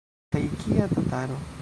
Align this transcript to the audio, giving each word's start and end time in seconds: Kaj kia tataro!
Kaj 0.35 0.41
kia 0.63 0.89
tataro! 0.95 1.43